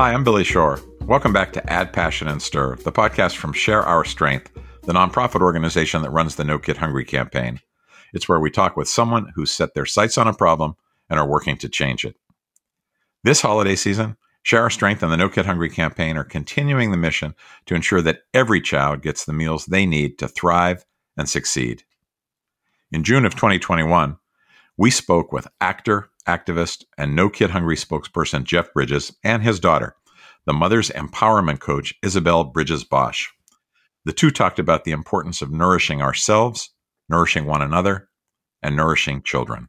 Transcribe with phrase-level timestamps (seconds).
[0.00, 0.80] Hi, I'm Billy Shore.
[1.02, 4.50] Welcome back to Add Passion and Stir, the podcast from Share Our Strength,
[4.84, 7.60] the nonprofit organization that runs the No Kid Hungry campaign.
[8.14, 10.76] It's where we talk with someone who's set their sights on a problem
[11.10, 12.16] and are working to change it.
[13.24, 16.96] This holiday season, Share Our Strength and the No Kid Hungry campaign are continuing the
[16.96, 17.34] mission
[17.66, 20.86] to ensure that every child gets the meals they need to thrive
[21.18, 21.84] and succeed.
[22.90, 24.16] In June of 2021,
[24.78, 29.96] we spoke with actor, activist, and No Kid Hungry spokesperson Jeff Bridges and his daughter,
[30.46, 33.26] the mother's empowerment coach Isabel Bridges Boesch.
[34.04, 36.70] The two talked about the importance of nourishing ourselves,
[37.08, 38.08] nourishing one another,
[38.62, 39.68] and nourishing children.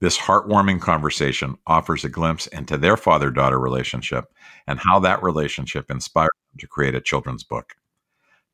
[0.00, 4.26] This heartwarming conversation offers a glimpse into their father daughter relationship
[4.66, 7.74] and how that relationship inspired them to create a children's book.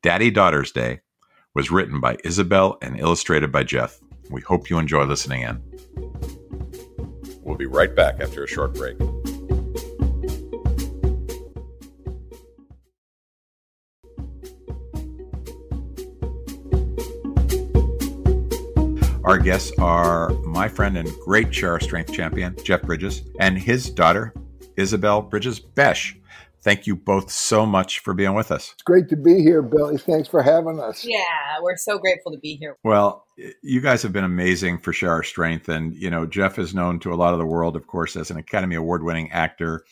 [0.01, 1.01] Daddy Daughters Day
[1.53, 3.99] was written by Isabel and illustrated by Jeff.
[4.29, 5.61] We hope you enjoy listening in.
[7.45, 8.97] We'll be right back after a short break.
[19.23, 24.33] Our guests are my friend and great Share Strength champion, Jeff Bridges, and his daughter,
[24.75, 26.15] Isabel Bridges Boesch.
[26.65, 28.71] Thank you both so much for being with us.
[28.73, 29.99] It's great to be here, Billy.
[29.99, 31.05] Thanks for having us.
[31.05, 31.19] Yeah,
[31.61, 32.75] we're so grateful to be here.
[32.83, 33.27] Well,
[33.61, 35.69] you guys have been amazing for Share Our Strength.
[35.69, 38.31] And, you know, Jeff is known to a lot of the world, of course, as
[38.31, 39.83] an Academy Award winning actor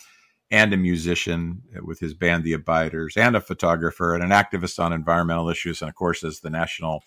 [0.49, 4.83] and a musician uh, with his band, The Abiders, and a photographer and an activist
[4.83, 5.79] on environmental issues.
[5.83, 7.03] And, of course, as the national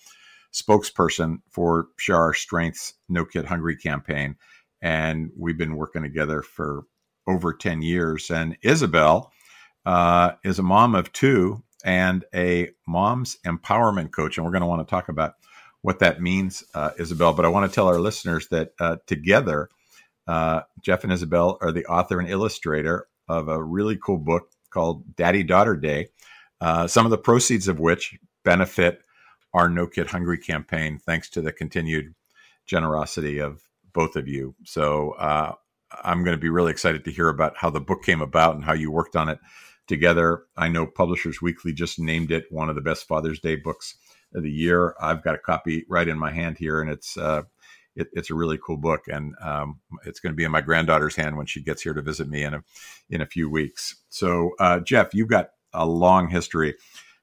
[0.55, 4.37] spokesperson for Share Our Strength's No Kid Hungry campaign.
[4.81, 6.85] And we've been working together for
[7.27, 8.31] over 10 years.
[8.31, 9.33] And Isabel
[9.87, 14.37] uh, is a mom of two and a mom's empowerment coach.
[14.37, 15.35] And we're going to want to talk about
[15.81, 17.33] what that means, uh, Isabel.
[17.33, 19.71] But I want to tell our listeners that uh, together,
[20.27, 25.15] uh, Jeff and Isabel are the author and illustrator of a really cool book called
[25.15, 26.09] Daddy Daughter Day,
[26.61, 29.03] uh, some of the proceeds of which benefit
[29.55, 32.15] our No Kid Hungry campaign, thanks to the continued
[32.67, 33.63] generosity of
[33.93, 34.55] both of you.
[34.65, 35.53] So uh,
[36.03, 38.65] I'm going to be really excited to hear about how the book came about and
[38.65, 39.39] how you worked on it
[39.87, 40.45] together.
[40.57, 43.97] I know Publishers Weekly just named it one of the best Father's Day books
[44.35, 44.95] of the year.
[45.01, 47.43] I've got a copy right in my hand here, and it's uh,
[47.95, 51.17] it, it's a really cool book, and um, it's going to be in my granddaughter's
[51.17, 52.65] hand when she gets here to visit me in a
[53.09, 53.97] in a few weeks.
[54.09, 56.75] So, uh, Jeff, you've got a long history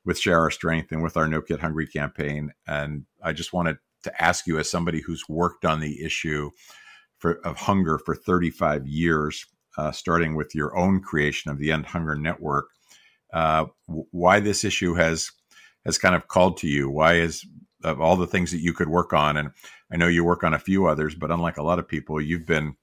[0.06, 2.54] with Share Our Strength and with our No Kid Hungry campaign.
[2.68, 6.52] And I just wanted to ask you, as somebody who's worked on the issue
[7.18, 9.46] for, of hunger for 35 years,
[9.78, 12.70] uh, starting with your own creation of the End Hunger Network,
[13.34, 15.32] uh, why this issue has
[15.86, 16.90] has kind of called to you?
[16.90, 17.46] Why is
[17.84, 19.52] of all the things that you could work on, and
[19.92, 22.48] I know you work on a few others, but unlike a lot of people, you've
[22.48, 22.76] been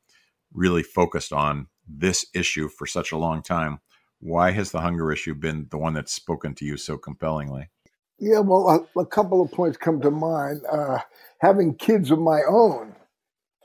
[0.53, 3.81] really focused on this issue for such a long time
[4.21, 7.71] why has the hunger issue been the one that's spoken to you so compellingly?
[8.19, 10.61] Yeah, well, a, a couple of points come to mind.
[10.71, 10.99] Uh,
[11.41, 12.95] having kids of my own,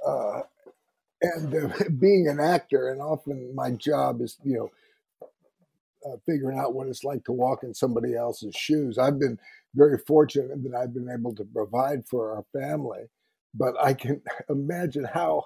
[0.07, 0.41] uh,
[1.35, 4.69] and uh, being an actor, and often my job is, you know,
[6.05, 8.97] uh, figuring out what it's like to walk in somebody else's shoes.
[8.97, 9.39] I've been
[9.73, 13.05] very fortunate that I've been able to provide for our family,
[13.53, 15.45] but I can imagine how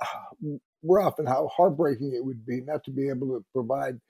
[0.82, 4.00] rough and how heartbreaking it would be not to be able to provide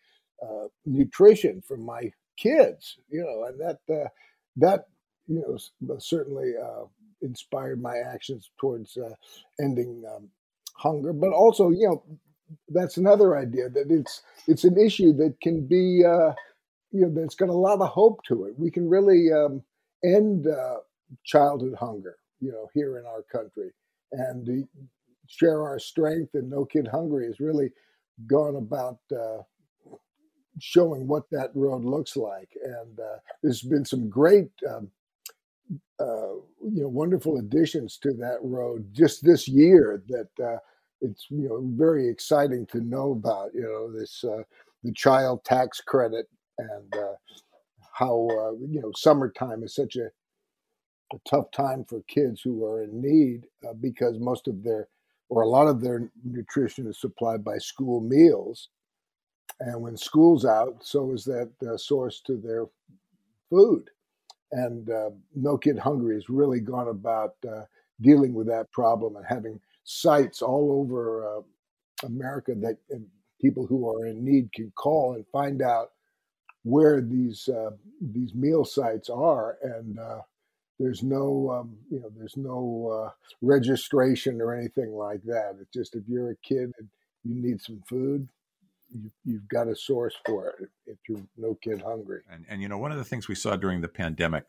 [0.42, 4.08] uh, nutrition for my kids, you know, and that uh,
[4.56, 4.86] that
[5.26, 6.84] you know certainly uh,
[7.22, 9.14] inspired my actions towards uh,
[9.60, 10.28] ending um,
[10.80, 11.12] hunger.
[11.12, 12.04] But also, you know,
[12.68, 16.32] that's another idea that it's it's an issue that can be uh,
[16.92, 18.54] you know that's got a lot of hope to it.
[18.58, 19.62] We can really um,
[20.04, 20.78] end uh,
[21.24, 23.72] childhood hunger, you know, here in our country,
[24.12, 24.66] and
[25.28, 26.34] share our strength.
[26.34, 27.70] And No Kid Hungry has really
[28.26, 29.42] gone about uh,
[30.60, 32.50] showing what that road looks like.
[32.64, 34.90] And uh, there's been some great, um,
[36.00, 40.58] uh, you know, wonderful additions to that road just this year that uh,
[41.00, 43.50] it's you know very exciting to know about.
[43.54, 44.42] You know, this uh,
[44.82, 46.26] the child tax credit
[46.58, 47.14] and uh,
[47.92, 50.06] how uh, you know summertime is such a,
[51.14, 53.46] a, tough time for kids who are in need
[53.80, 54.88] because most of their
[55.28, 58.68] or a lot of their nutrition is supplied by school meals
[59.60, 62.66] and when school's out, so is that uh, source to their
[63.50, 63.90] food.
[64.52, 67.62] And uh, No Kid Hungry has really gone about uh,
[68.00, 72.78] dealing with that problem and having sites all over uh, America that
[73.40, 75.90] people who are in need can call and find out
[76.62, 77.70] where these uh,
[78.00, 79.58] these meal sites are.
[79.62, 80.20] And uh,
[80.78, 83.12] there's no um, you know there's no
[83.42, 85.56] registration or anything like that.
[85.60, 86.88] It's just if you're a kid and
[87.24, 88.28] you need some food,
[89.24, 92.20] you, have got a source for it if you're No Kid Hungry.
[92.30, 94.44] And, and you know, one of the things we saw during the pandemic,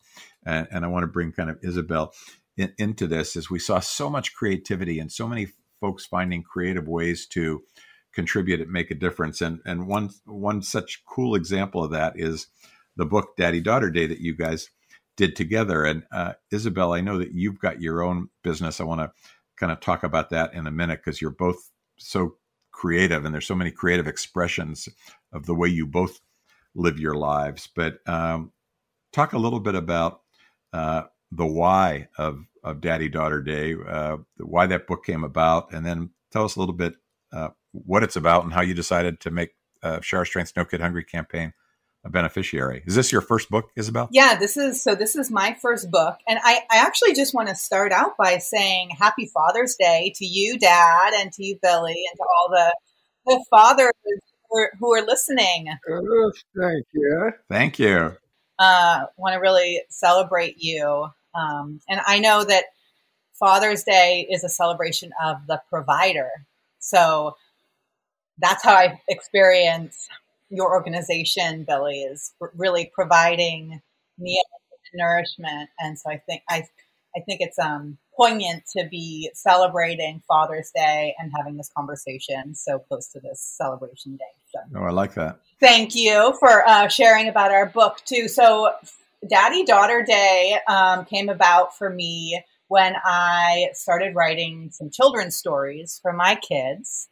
[0.45, 2.13] and, and I want to bring kind of Isabel
[2.57, 5.47] in, into this, is we saw so much creativity and so many
[5.79, 7.63] folks finding creative ways to
[8.13, 9.41] contribute and make a difference.
[9.41, 12.47] And and one one such cool example of that is
[12.95, 14.69] the book Daddy Daughter Day that you guys
[15.17, 15.83] did together.
[15.83, 18.79] And uh, Isabel, I know that you've got your own business.
[18.79, 19.11] I want to
[19.57, 22.35] kind of talk about that in a minute because you're both so
[22.71, 24.89] creative and there's so many creative expressions
[25.33, 26.19] of the way you both
[26.75, 27.69] live your lives.
[27.73, 28.51] But um,
[29.11, 30.21] talk a little bit about
[30.73, 35.83] uh, the why of of Daddy Daughter Day, uh, why that book came about, and
[35.83, 36.93] then tell us a little bit
[37.33, 40.65] uh, what it's about and how you decided to make uh, Share Our Strength No
[40.65, 41.53] Kid Hungry campaign
[42.03, 42.83] a beneficiary.
[42.85, 44.09] Is this your first book, Isabel?
[44.11, 44.95] Yeah, this is so.
[44.95, 48.37] This is my first book, and I, I actually just want to start out by
[48.39, 52.75] saying Happy Father's Day to you, Dad, and to you, Billy, and to all the
[53.25, 53.93] the fathers
[54.49, 55.67] who are, who are listening.
[55.89, 57.31] Oh, thank you.
[57.49, 58.17] Thank you.
[58.57, 62.65] Uh, want to really celebrate you, um, and I know that
[63.39, 66.29] Father's Day is a celebration of the provider.
[66.79, 67.35] So
[68.39, 70.09] that's how I experience
[70.51, 73.81] your organization, Billy, is really providing
[74.19, 74.43] meal
[74.93, 75.69] nourishment.
[75.79, 76.63] And so I think I
[77.15, 82.79] I think it's um poignant to be celebrating Father's Day and having this conversation so
[82.79, 84.25] close to this celebration day.
[84.53, 85.39] So, oh, I like that.
[85.59, 88.27] Thank you for uh, sharing about our book too.
[88.27, 88.73] So,
[89.27, 95.99] Daddy Daughter Day um, came about for me when I started writing some children's stories
[96.01, 97.07] for my kids.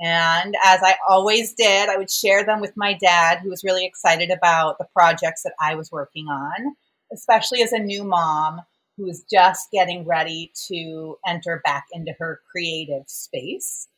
[0.00, 3.86] And as I always did, I would share them with my dad, who was really
[3.86, 6.74] excited about the projects that I was working on,
[7.12, 8.60] especially as a new mom
[8.96, 13.88] who was just getting ready to enter back into her creative space.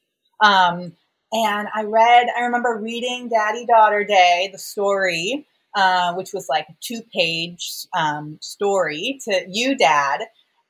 [0.43, 0.93] Um,
[1.33, 6.67] and I read, I remember reading Daddy Daughter Day, the story, uh, which was like
[6.69, 10.23] a two page um, story to you, Dad,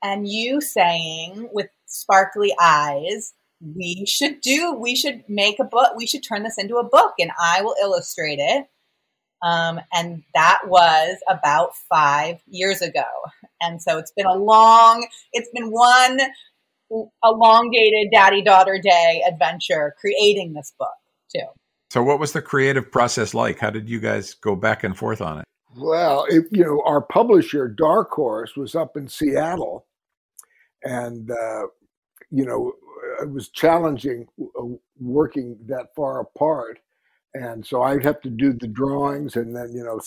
[0.02, 6.06] and you saying with sparkly eyes, we should do we should make a book we
[6.06, 8.66] should turn this into a book and i will illustrate it.
[9.42, 13.04] Um, and that was about five years ago.
[13.60, 16.20] And so it's been a long it's been one
[17.24, 20.94] elongated daddy daughter day adventure creating this book
[21.34, 21.46] too.
[21.90, 23.58] So what was the creative process like?
[23.58, 25.44] How did you guys go back and forth on it?
[25.76, 29.86] Well it, you know our publisher dark horse was up in seattle.
[30.82, 31.66] And uh,
[32.30, 32.72] you know
[33.22, 34.64] it was challenging uh,
[35.00, 36.78] working that far apart,
[37.34, 40.00] and so I'd have to do the drawings and then you know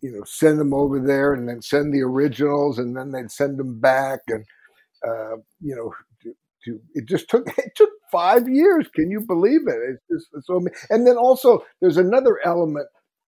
[0.00, 3.58] you know send them over there and then send the originals and then they'd send
[3.58, 4.20] them back.
[4.28, 4.44] And
[5.06, 8.86] uh, you know to, to, it just took it took five years.
[8.94, 9.78] Can you believe it?
[9.90, 12.88] It's just it's so and then also there's another element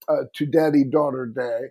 [0.07, 1.67] uh, to daddy daughter day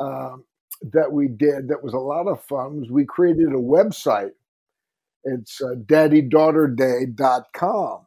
[0.00, 0.44] um,
[0.92, 4.32] that we did that was a lot of fun was we created a website
[5.24, 8.06] it's uh, daddydaughterday.com.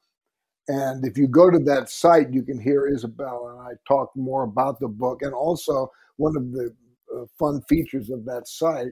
[0.70, 4.44] And if you go to that site, you can hear Isabel and I talk more
[4.44, 5.22] about the book.
[5.22, 6.76] And also, one of the
[7.16, 8.92] uh, fun features of that site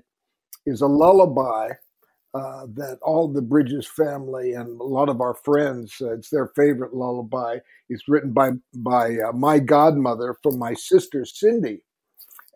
[0.65, 1.71] is a lullaby
[2.33, 6.47] uh, that all the Bridges family and a lot of our friends, uh, it's their
[6.55, 7.57] favorite lullaby.
[7.89, 11.81] It's written by, by uh, my godmother from my sister, Cindy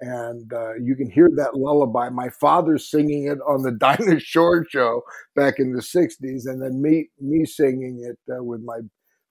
[0.01, 2.09] and uh, you can hear that lullaby.
[2.09, 5.03] My father singing it on the Dinah Shore show
[5.35, 8.79] back in the '60s, and then me me singing it uh, with my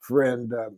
[0.00, 0.70] friend uh,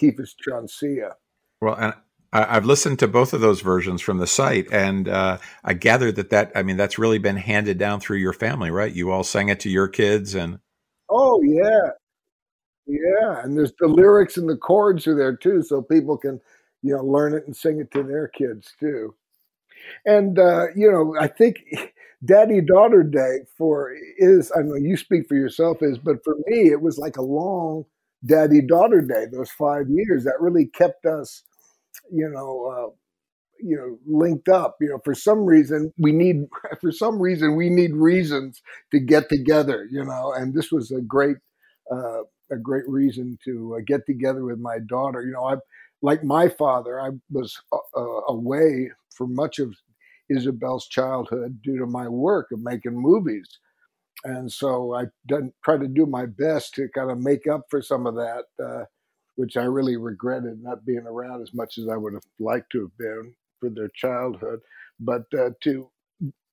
[0.00, 1.12] Keefus Ciancia.
[1.60, 1.94] Well, and
[2.32, 6.30] I've listened to both of those versions from the site, and uh, I gather that
[6.30, 8.92] that I mean that's really been handed down through your family, right?
[8.92, 10.58] You all sang it to your kids, and
[11.08, 11.90] oh yeah,
[12.86, 16.40] yeah, and there's the lyrics and the chords are there too, so people can
[16.82, 19.14] you know learn it and sing it to their kids too.
[20.04, 21.56] And uh, you know, I think
[22.24, 26.70] Daddy Daughter Day for is I know you speak for yourself is, but for me
[26.70, 27.84] it was like a long
[28.24, 29.26] Daddy Daughter Day.
[29.30, 31.42] Those five years that really kept us,
[32.12, 32.66] you know.
[32.90, 32.94] Uh,
[33.60, 36.44] you know linked up you know for some reason we need
[36.80, 38.60] for some reason we need reasons
[38.90, 41.36] to get together you know and this was a great
[41.92, 45.54] uh, a great reason to uh, get together with my daughter you know i
[46.04, 49.74] like my father, I was uh, uh, away for much of
[50.28, 53.48] Isabel's childhood due to my work of making movies.
[54.24, 55.04] And so I
[55.64, 58.84] tried to do my best to kind of make up for some of that, uh,
[59.36, 62.82] which I really regretted not being around as much as I would have liked to
[62.82, 64.60] have been for their childhood.
[65.00, 65.90] But uh, to,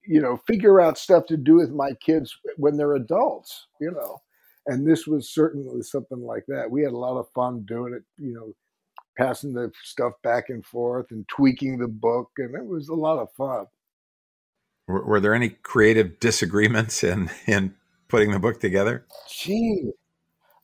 [0.08, 4.22] you know, figure out stuff to do with my kids when they're adults, you know.
[4.67, 6.72] And this was certainly something like that.
[6.72, 8.53] We had a lot of fun doing it, you know,
[9.21, 13.19] passing the stuff back and forth and tweaking the book, and it was a lot
[13.19, 13.65] of fun.
[14.87, 17.75] Were, were there any creative disagreements in in
[18.07, 19.05] putting the book together?
[19.29, 19.91] Gee,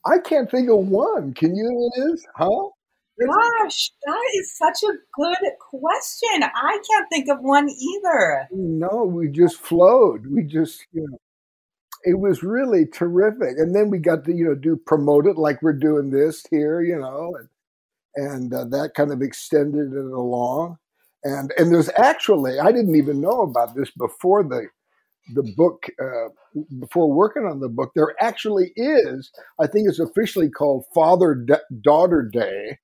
[0.04, 1.34] I can't think of one.
[1.34, 2.26] Can you, Liz?
[2.34, 2.68] Huh?
[3.20, 6.42] Gosh, that is such a good question.
[6.42, 8.48] I can't think of one either.
[8.52, 10.26] No, we just flowed.
[10.28, 11.18] We just, you know,
[12.04, 13.58] it was really terrific.
[13.58, 16.80] And then we got to, you know, do promote it like we're doing this here,
[16.80, 17.48] you know, and
[18.18, 20.78] and uh, that kind of extended it along.
[21.24, 24.68] And and there's actually I didn't even know about this before the
[25.34, 26.28] the book uh,
[26.80, 27.92] before working on the book.
[27.94, 31.46] There actually is I think it's officially called Father
[31.82, 32.78] Daughter Day,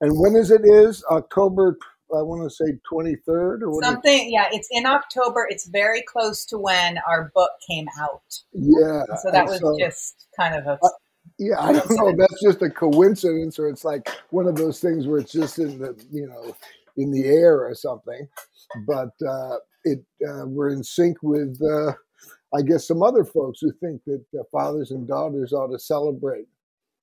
[0.00, 0.62] and when is it?
[0.64, 1.78] Is October?
[2.10, 4.30] I want to say twenty third or something.
[4.32, 5.46] Yeah, it's in October.
[5.50, 8.22] It's very close to when our book came out.
[8.52, 10.78] Yeah, so that was so, just kind of a.
[11.40, 12.14] Uh, yeah, I don't know.
[12.16, 15.78] That's just a coincidence, or it's like one of those things where it's just in
[15.78, 16.54] the you know
[16.96, 18.28] in the air or something.
[18.86, 21.92] But uh, it uh, we're in sync with, uh,
[22.54, 26.46] I guess, some other folks who think that fathers and daughters ought to celebrate,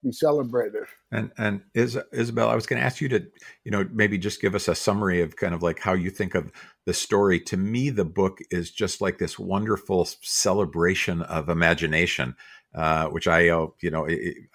[0.03, 0.83] be celebrated.
[1.11, 3.25] And and Is, Isabel, I was going to ask you to,
[3.63, 6.35] you know, maybe just give us a summary of kind of like how you think
[6.35, 6.51] of
[6.85, 7.39] the story.
[7.41, 12.35] To me, the book is just like this wonderful celebration of imagination.
[12.75, 14.05] Uh, which I, uh, you know,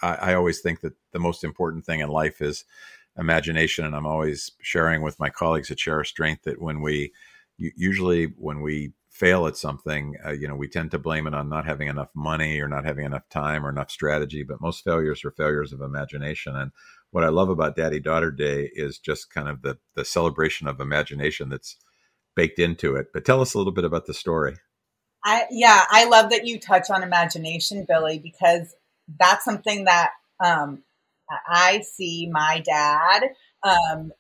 [0.03, 2.65] I, I always think that the most important thing in life is
[3.17, 3.87] imagination.
[3.87, 7.13] And I'm always sharing with my colleagues at Share Strength that when we,
[7.57, 11.49] usually when we fail at something, uh, you know, we tend to blame it on
[11.49, 14.43] not having enough money or not having enough time or enough strategy.
[14.43, 16.57] But most failures are failures of imagination.
[16.57, 16.73] And
[17.11, 20.81] what I love about Daddy Daughter Day is just kind of the the celebration of
[20.81, 21.77] imagination that's
[22.37, 23.09] baked into it.
[23.13, 24.57] But tell us a little bit about the story.
[25.25, 28.75] I yeah, I love that you touch on imagination, Billy, because
[29.19, 30.11] that's something that
[30.45, 30.83] um,
[31.49, 33.23] I see my dad
[33.63, 34.13] um,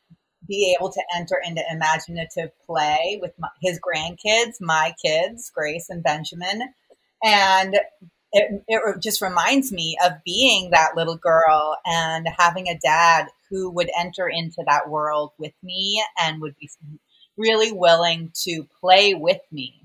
[0.49, 6.03] be able to enter into imaginative play with my, his grandkids, my kids, Grace and
[6.03, 6.63] Benjamin.
[7.23, 7.75] And
[8.33, 13.71] it, it just reminds me of being that little girl and having a dad who
[13.71, 16.71] would enter into that world with me and would be
[17.37, 19.80] really willing to play with me.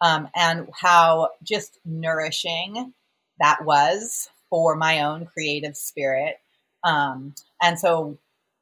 [0.00, 2.92] Um, and how just nourishing
[3.40, 6.36] that was for my own creative spirit
[6.84, 8.18] um, and so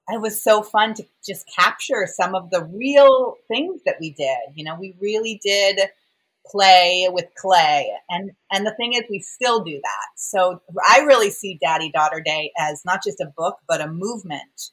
[0.08, 4.38] it was so fun to just capture some of the real things that we did.
[4.54, 5.80] You know, we really did
[6.46, 7.90] play with clay.
[8.08, 10.06] And and the thing is we still do that.
[10.16, 14.70] So I really see Daddy Daughter Day as not just a book, but a movement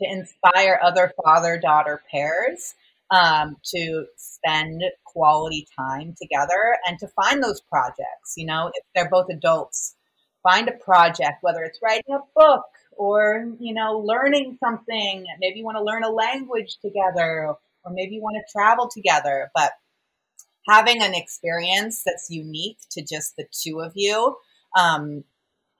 [0.00, 2.74] to inspire other father daughter pairs
[3.10, 8.34] um, to spend quality time together and to find those projects.
[8.36, 9.94] You know, if they're both adults
[10.42, 12.64] find a project, whether it's writing a book
[12.96, 15.26] or, you know, learning something.
[15.40, 17.48] Maybe you want to learn a language together
[17.84, 19.50] or maybe you want to travel together.
[19.54, 19.72] But
[20.68, 24.36] having an experience that's unique to just the two of you
[24.76, 25.24] um,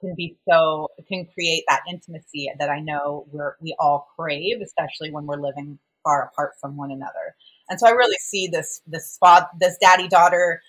[0.01, 5.11] can be so can create that intimacy that I know we're we all crave, especially
[5.11, 7.37] when we're living far apart from one another.
[7.69, 10.63] And so I really see this this spot this daddy daughter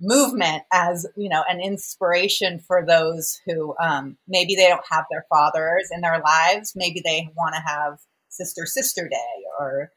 [0.00, 5.26] movement as you know an inspiration for those who um, maybe they don't have their
[5.28, 6.72] fathers in their lives.
[6.76, 7.98] Maybe they want to have
[8.28, 9.90] sister sister day or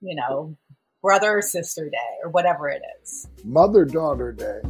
[0.00, 0.56] you know
[1.02, 3.28] brother sister day or whatever it is.
[3.44, 4.60] Mother daughter day.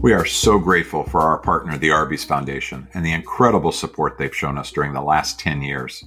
[0.00, 4.34] We are so grateful for our partner the arby's foundation and the incredible support they've
[4.34, 6.04] shown us during the last 10 years.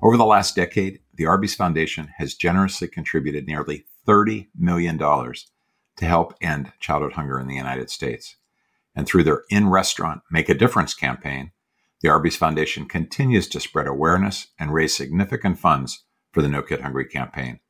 [0.00, 6.34] Over the last decade the arby's foundation has generously contributed nearly $30 million to help
[6.40, 8.36] end childhood hunger in the United States.
[8.94, 11.52] And through their in restaurant Make a Difference campaign,
[12.00, 16.80] the Arby's Foundation continues to spread awareness and raise significant funds for the No Kid
[16.80, 17.60] Hungry campaign.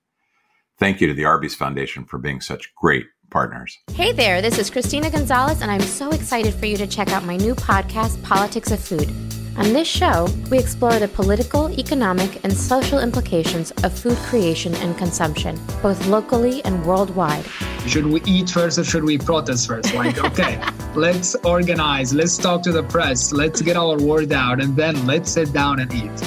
[0.79, 3.79] Thank you to the Arby's Foundation for being such great partners.
[3.93, 7.25] Hey there, this is Christina Gonzalez, and I'm so excited for you to check out
[7.25, 9.11] my new podcast, Politics of Food.
[9.59, 14.97] On this show, we explore the political, economic, and social implications of food creation and
[14.97, 17.45] consumption, both locally and worldwide.
[17.87, 19.93] Should we eat first or should we protest first?
[19.93, 20.59] Like, okay,
[20.95, 25.31] let's organize, let's talk to the press, let's get our word out, and then let's
[25.33, 26.19] sit down and eat.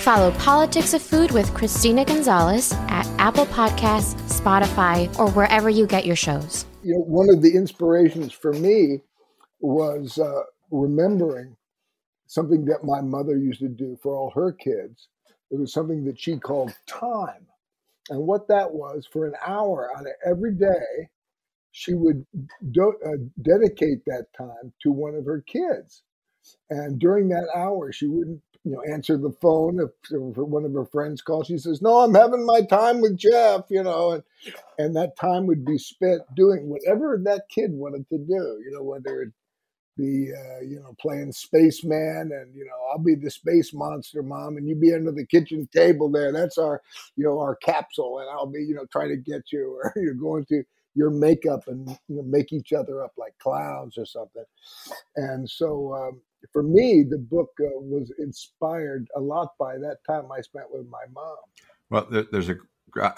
[0.00, 6.04] Follow Politics of Food with Christina Gonzalez at Apple Podcasts, Spotify, or wherever you get
[6.04, 6.66] your shows.
[6.82, 9.02] You know, one of the inspirations for me
[9.60, 11.56] was uh, remembering
[12.32, 15.08] something that my mother used to do for all her kids.
[15.50, 17.46] It was something that she called time.
[18.08, 21.10] And what that was for an hour out of every day,
[21.72, 22.24] she would
[22.70, 26.02] do, uh, dedicate that time to one of her kids.
[26.70, 30.72] And during that hour, she wouldn't you know, answer the phone if, if one of
[30.72, 31.48] her friends calls.
[31.48, 34.22] She says, "No, I'm having my time with Jeff," you know, and
[34.78, 38.62] and that time would be spent doing whatever that kid wanted to do.
[38.64, 39.32] You know, whether it
[39.96, 44.56] be uh, you know playing spaceman and you know I'll be the space monster mom
[44.56, 46.32] and you be under the kitchen table there.
[46.32, 46.82] That's our
[47.16, 50.14] you know our capsule, and I'll be you know trying to get you or you're
[50.14, 50.62] going to
[50.94, 54.44] your makeup and you know make each other up like clowns or something.
[55.16, 56.20] And so um,
[56.52, 60.86] for me, the book uh, was inspired a lot by that time I spent with
[60.88, 61.36] my mom.
[61.90, 62.56] Well, there, there's a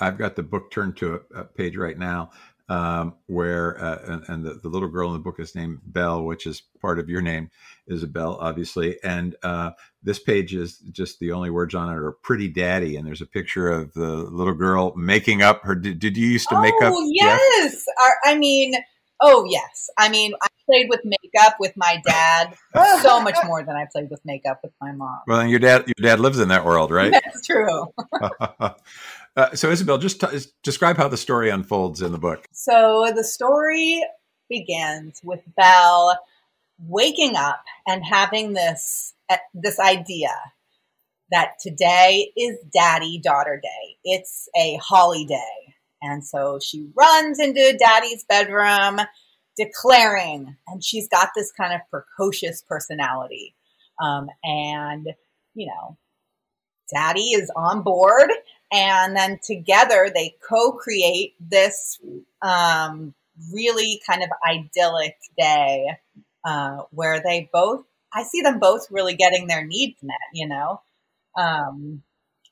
[0.01, 2.31] I've got the book turned to a page right now
[2.69, 6.23] um, where uh, and, and the, the, little girl in the book is named Belle,
[6.23, 7.51] which is part of your name,
[7.87, 8.97] Isabel, obviously.
[9.05, 13.07] And uh, this page is just the only words on it are "Pretty Daddy," and
[13.07, 15.75] there's a picture of the little girl making up her.
[15.75, 16.95] Did, did you used to make oh, up?
[17.11, 17.85] Yes,
[18.25, 18.75] I mean,
[19.21, 19.91] oh yes.
[19.99, 22.55] I mean, I played with makeup with my dad
[23.01, 25.21] so much more than I played with makeup with my mom.
[25.27, 27.13] Well, and your dad, your dad lives in that world, right?
[27.25, 27.87] That's true.
[29.37, 30.29] Uh, so, Isabel, just t-
[30.63, 32.45] describe how the story unfolds in the book.
[32.53, 34.01] So, the story
[34.49, 36.17] begins with Belle
[36.79, 40.31] waking up and having this uh, this idea
[41.31, 43.97] that today is Daddy Daughter Day.
[44.05, 45.64] It's a holiday,
[46.05, 49.01] and so she runs into Daddy's bedroom,
[49.57, 53.55] declaring, and she's got this kind of precocious personality,
[54.03, 55.09] um, and
[55.55, 55.97] you know,
[56.93, 58.31] Daddy is on board
[58.75, 62.01] and then together they co-create this
[62.43, 63.15] um,
[63.53, 65.87] really kind of idyllic day
[66.45, 70.81] uh, where they both i see them both really getting their needs met you know?
[71.37, 72.03] Um,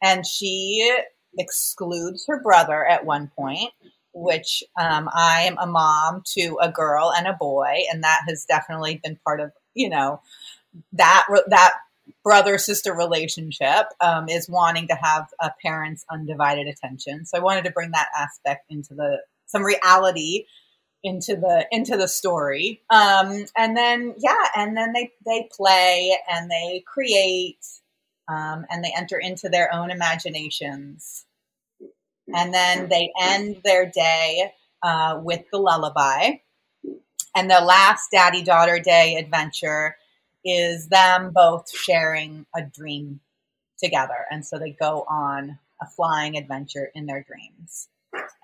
[0.02, 0.96] and she
[1.38, 3.70] excludes her brother at one point
[4.14, 8.44] which um, i am a mom to a girl and a boy and that has
[8.44, 10.20] definitely been part of you know
[10.92, 11.72] that that
[12.22, 17.24] brother sister relationship um, is wanting to have a parent's undivided attention.
[17.24, 20.46] So I wanted to bring that aspect into the some reality
[21.04, 22.82] into the into the story.
[22.90, 27.64] Um, and then yeah, and then they they play and they create
[28.28, 31.26] um, and they enter into their own imaginations.
[32.34, 36.38] And then they end their day uh, with the lullaby.
[37.34, 39.96] And the last daddy daughter day adventure
[40.44, 43.20] is them both sharing a dream
[43.82, 44.26] together.
[44.30, 47.88] And so they go on a flying adventure in their dreams.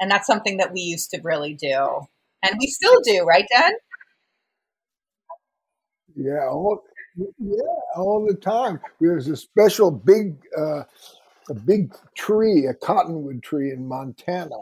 [0.00, 2.06] And that's something that we used to really do.
[2.42, 3.74] And we still do, right, Dad?
[6.14, 6.82] Yeah, all,
[7.16, 7.62] yeah,
[7.96, 8.80] all the time.
[9.00, 10.84] There's a special big, uh,
[11.48, 14.56] a big tree, a cottonwood tree in Montana,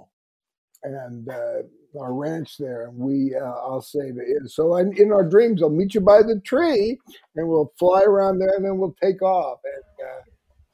[0.83, 1.63] and uh,
[1.99, 4.51] our ranch there, and we uh, I'll say that.
[4.51, 6.99] So I, in our dreams, I'll meet you by the tree,
[7.35, 9.61] and we'll fly around there, and then we'll take off.
[9.65, 10.23] And uh,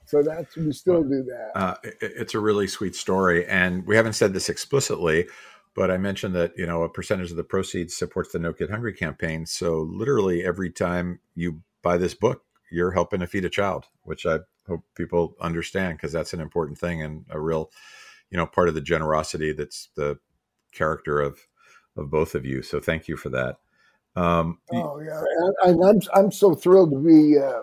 [0.06, 1.52] so that's we still do that.
[1.54, 5.26] Uh, it, it's a really sweet story, and we haven't said this explicitly.
[5.74, 8.70] But I mentioned that you know a percentage of the proceeds supports the No Kid
[8.70, 9.46] Hungry campaign.
[9.46, 14.26] So literally every time you buy this book, you're helping to feed a child, which
[14.26, 17.70] I hope people understand because that's an important thing and a real,
[18.30, 20.18] you know, part of the generosity that's the
[20.72, 21.38] character of
[21.96, 22.62] of both of you.
[22.62, 23.58] So thank you for that.
[24.14, 25.22] Um, oh yeah,
[25.64, 27.62] and, I'm I'm so thrilled to be uh,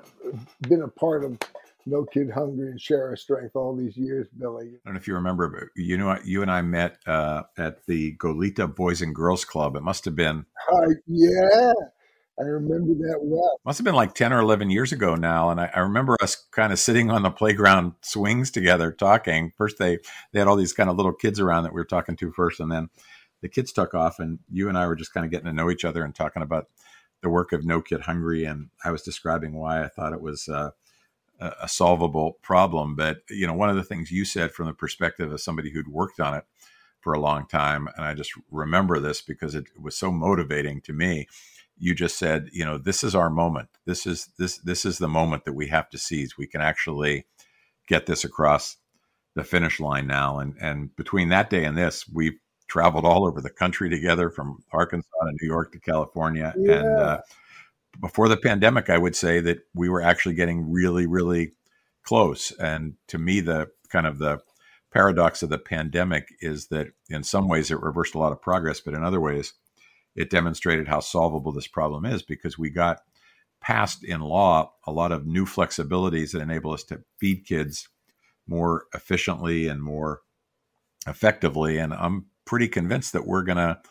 [0.62, 1.38] been a part of
[1.86, 4.68] No Kid Hungry and Share Our Strength all these years, Billy.
[4.68, 7.44] I don't know if you remember, but you know, what, you and I met uh,
[7.58, 9.76] at the Goleta Boys and Girls Club.
[9.76, 10.46] It must have been.
[10.72, 11.74] Uh, yeah,
[12.40, 13.60] I remember that well.
[13.66, 15.50] Must have been like 10 or 11 years ago now.
[15.50, 19.52] And I, I, remember us kind of sitting on the playground swings together talking.
[19.58, 20.00] First, they,
[20.32, 22.62] they had all these kind of little kids around that we were talking to first.
[22.62, 22.90] And then
[23.42, 25.70] the kids took off, and you and I were just kind of getting to know
[25.70, 26.68] each other and talking about
[27.22, 28.46] the work of No Kid Hungry.
[28.46, 30.72] And I was describing why I thought it was uh,
[31.40, 32.96] a solvable problem.
[32.96, 35.90] But, you know, one of the things you said from the perspective of somebody who'd
[35.90, 36.46] worked on it
[37.02, 40.94] for a long time, and I just remember this because it was so motivating to
[40.94, 41.28] me
[41.80, 43.70] you just said, you know, this is our moment.
[43.86, 46.38] This is this this is the moment that we have to seize.
[46.38, 47.26] We can actually
[47.88, 48.78] get this across
[49.36, 50.40] the finish line now.
[50.40, 52.38] And and between that day and this, we've
[52.68, 56.54] traveled all over the country together, from Arkansas to New York to California.
[56.58, 56.80] Yeah.
[56.80, 57.22] And uh,
[58.00, 61.54] before the pandemic, I would say that we were actually getting really, really
[62.04, 62.52] close.
[62.52, 64.42] And to me, the kind of the
[64.92, 68.80] paradox of the pandemic is that in some ways it reversed a lot of progress,
[68.80, 69.54] but in other ways
[70.20, 73.00] it demonstrated how solvable this problem is because we got
[73.62, 77.88] passed in law a lot of new flexibilities that enable us to feed kids
[78.46, 80.22] more efficiently and more
[81.08, 81.78] effectively.
[81.78, 83.82] And I'm pretty convinced that we're gonna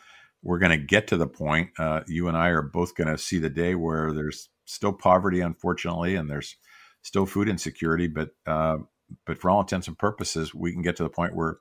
[0.43, 1.71] we're gonna get to the point.
[1.79, 6.15] Uh, you and I are both gonna see the day where there's still poverty, unfortunately,
[6.15, 6.55] and there's
[7.01, 8.77] still food insecurity, but uh,
[9.25, 11.57] but for all intents and purposes, we can get to the point where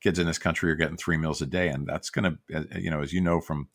[0.00, 2.90] kids in this country are getting three meals a day, and that's to, uh, you
[2.90, 3.68] know, as you know from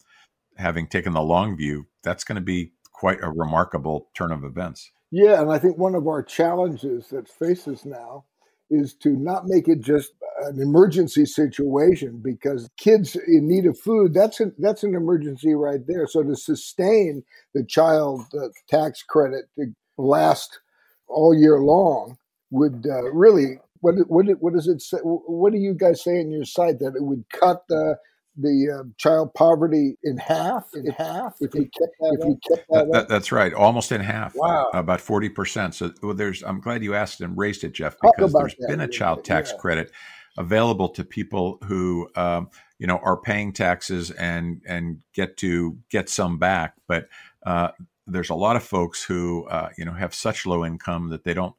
[0.58, 4.91] having taken the long view, that's going to be quite a remarkable turn of events.
[5.12, 8.26] Yeah, and I think one of our challenges that faces now
[8.70, 14.13] is to not make it just an emergency situation because kids in need of food
[14.13, 19.46] that's a, that's an emergency right there so to sustain the child uh, tax credit
[19.58, 19.65] to
[19.98, 20.60] last
[21.08, 22.17] all year long
[22.52, 26.30] would uh, really what what what does it say what do you guys say in
[26.30, 27.98] your site that it would cut the
[28.38, 32.67] the uh, child poverty in half in half if we kept that, if we kept
[32.69, 36.84] that, that that's right almost in half wow about 40% so well, there's i'm glad
[36.84, 38.67] you asked and raised it jeff because there's that.
[38.69, 39.58] been a child tax Yeah.
[39.58, 39.91] credit
[40.38, 46.10] available to people who um, you know are paying taxes and and get to get
[46.10, 47.08] some back but
[47.45, 47.69] uh,
[48.06, 51.34] there's a lot of folks who uh, you know have such low income that they
[51.34, 51.56] don't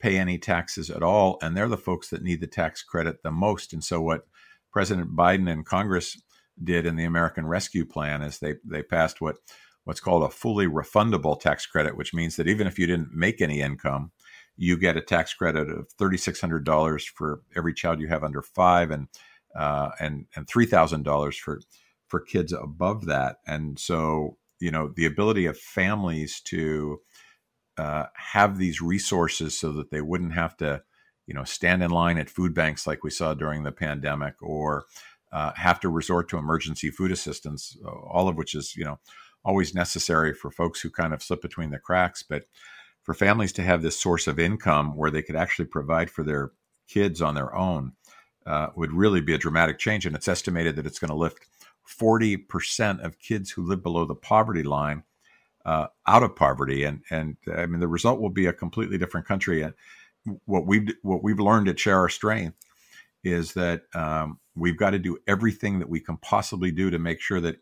[0.00, 3.30] pay any taxes at all and they're the folks that need the tax credit the
[3.30, 4.26] most and so what
[4.74, 6.20] president biden and congress
[6.62, 9.36] did in the american rescue plan is they they passed what
[9.84, 13.40] what's called a fully refundable tax credit which means that even if you didn't make
[13.40, 14.12] any income
[14.56, 18.24] you get a tax credit of thirty six hundred dollars for every child you have
[18.24, 19.08] under five, and
[19.56, 21.60] uh, and and three thousand dollars for
[22.08, 23.38] for kids above that.
[23.46, 27.00] And so you know the ability of families to
[27.76, 30.82] uh, have these resources so that they wouldn't have to
[31.26, 34.84] you know stand in line at food banks like we saw during the pandemic or
[35.32, 37.76] uh, have to resort to emergency food assistance,
[38.08, 38.98] all of which is you know
[39.44, 42.44] always necessary for folks who kind of slip between the cracks, but
[43.02, 46.52] for families to have this source of income where they could actually provide for their
[46.88, 47.92] kids on their own
[48.46, 50.06] uh, would really be a dramatic change.
[50.06, 51.46] And it's estimated that it's going to lift
[52.00, 55.02] 40% of kids who live below the poverty line
[55.66, 56.84] uh, out of poverty.
[56.84, 59.62] And, and I mean, the result will be a completely different country.
[59.62, 59.74] And
[60.44, 62.56] what we've, what we've learned at Share Our Strength
[63.22, 67.20] is that um, we've got to do everything that we can possibly do to make
[67.20, 67.56] sure that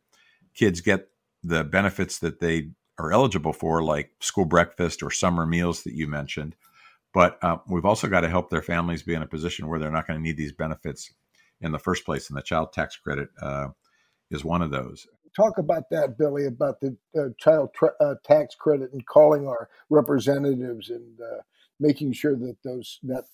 [0.55, 1.09] kids get
[1.43, 6.07] the benefits that they are eligible for, like school breakfast or summer meals that you
[6.07, 6.55] mentioned.
[7.15, 9.91] But uh, we've also got to help their families be in a position where they're
[9.91, 11.13] not going to need these benefits
[11.61, 12.29] in the first place.
[12.29, 13.69] And the child tax credit uh,
[14.31, 15.07] is one of those.
[15.35, 19.69] Talk about that, Billy, about the uh, child tra- uh, tax credit and calling our
[19.89, 21.41] representatives and uh,
[21.83, 23.25] making sure that those that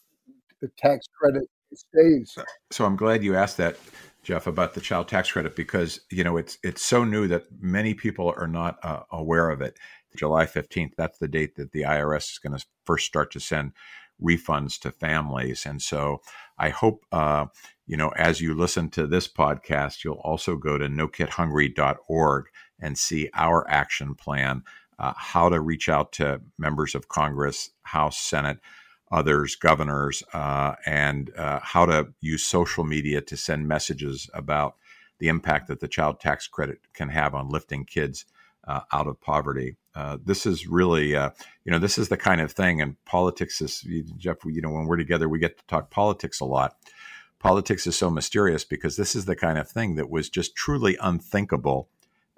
[0.61, 2.37] the tax credit stays.
[2.71, 3.77] So I'm glad you asked that,
[4.23, 7.95] Jeff, about the child tax credit because you know it's it's so new that many
[7.95, 9.79] people are not uh, aware of it.
[10.17, 13.73] July 15th, that's the date that the IRS is going to first start to send
[14.21, 16.21] refunds to families, and so
[16.59, 17.47] I hope uh,
[17.87, 22.47] you know as you listen to this podcast, you'll also go to nokidhungry.org
[22.81, 24.63] and see our action plan,
[24.99, 28.59] uh, how to reach out to members of Congress, House, Senate
[29.11, 34.77] others, governors, uh, and uh, how to use social media to send messages about
[35.19, 38.25] the impact that the child tax credit can have on lifting kids
[38.67, 39.77] uh, out of poverty.
[39.95, 41.31] Uh, this is really, uh,
[41.65, 43.85] you know, this is the kind of thing, and politics is,
[44.17, 46.77] Jeff, you know, when we're together, we get to talk politics a lot.
[47.41, 50.97] Politics is so mysterious because this is the kind of thing that was just truly
[51.01, 51.89] unthinkable,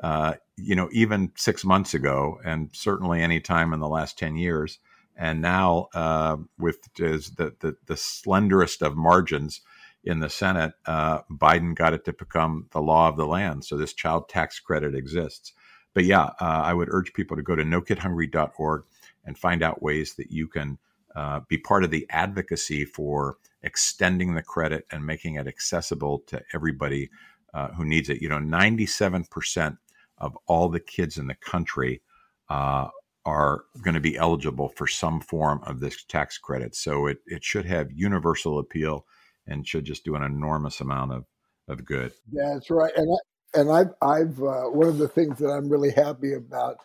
[0.03, 4.37] uh, you know, even six months ago, and certainly any time in the last 10
[4.37, 4.79] years
[5.21, 9.61] and now uh, with the, the, the slenderest of margins
[10.03, 13.67] in the Senate, uh, Biden got it to become the law of the land.
[13.67, 15.53] So this child tax credit exists.
[15.93, 18.85] But yeah, uh, I would urge people to go to nokidhungry.org
[19.27, 20.79] and find out ways that you can
[21.15, 26.41] uh, be part of the advocacy for extending the credit and making it accessible to
[26.55, 27.11] everybody
[27.53, 28.23] uh, who needs it.
[28.23, 29.77] You know, 97%
[30.21, 32.03] of all the kids in the country
[32.49, 32.89] uh,
[33.25, 36.75] are going to be eligible for some form of this tax credit.
[36.75, 39.07] So it, it should have universal appeal
[39.47, 41.25] and should just do an enormous amount of,
[41.69, 42.13] of good.
[42.33, 42.93] That's right.
[42.97, 46.77] And I, and I've, I've uh, one of the things that I'm really happy about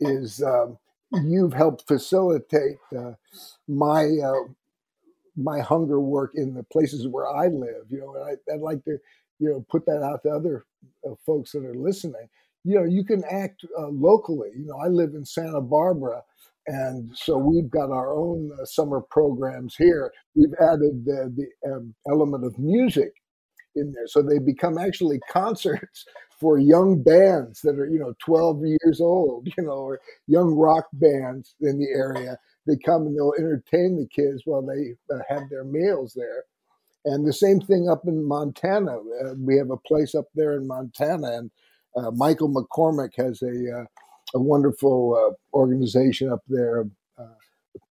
[0.00, 0.78] is um,
[1.12, 3.12] you've helped facilitate uh,
[3.68, 4.48] my uh,
[5.36, 7.84] my hunger work in the places where I live.
[7.90, 8.98] You know, and I, I'd like to
[9.38, 10.64] you know put that out to other
[11.06, 12.28] uh, folks that are listening
[12.66, 14.50] you know, you can act uh, locally.
[14.56, 16.22] You know, I live in Santa Barbara,
[16.66, 20.12] and so we've got our own uh, summer programs here.
[20.34, 23.12] We've added the, the um, element of music
[23.76, 26.04] in there, so they become actually concerts
[26.40, 30.86] for young bands that are, you know, 12 years old, you know, or young rock
[30.94, 32.38] bands in the area.
[32.66, 36.44] They come and they'll entertain the kids while they uh, have their meals there.
[37.04, 38.98] And the same thing up in Montana.
[38.98, 41.50] Uh, we have a place up there in Montana, and
[41.96, 43.84] uh, Michael McCormick has a uh,
[44.34, 46.84] a wonderful uh, organization up there,
[47.18, 47.22] uh,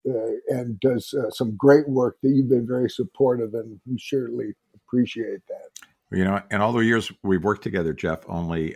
[0.09, 5.41] uh, and does some great work that you've been very supportive, and we surely appreciate
[5.47, 6.17] that.
[6.17, 8.75] You know, in all the years we've worked together, Jeff, only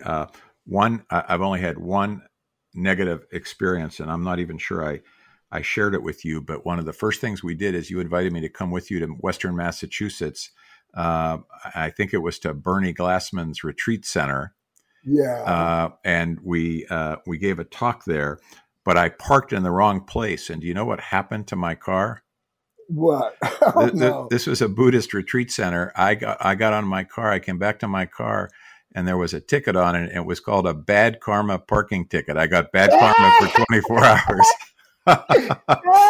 [0.65, 2.23] one I've only had one
[2.73, 5.01] negative experience, and I'm not even sure I
[5.51, 6.41] I shared it with you.
[6.41, 8.89] But one of the first things we did is you invited me to come with
[8.89, 10.51] you to Western Massachusetts.
[10.95, 11.39] Uh,
[11.75, 14.53] I think it was to Bernie Glassman's retreat center.
[15.05, 18.39] Yeah, uh, and we uh, we gave a talk there,
[18.85, 20.49] but I parked in the wrong place.
[20.49, 22.23] And do you know what happened to my car?
[22.87, 23.37] What?
[23.75, 24.27] Oh, the, no.
[24.29, 25.91] This was a Buddhist retreat center.
[25.95, 27.31] I got I got on my car.
[27.31, 28.49] I came back to my car,
[28.93, 30.11] and there was a ticket on it.
[30.13, 32.37] It was called a bad karma parking ticket.
[32.37, 34.53] I got bad karma for 24 hours.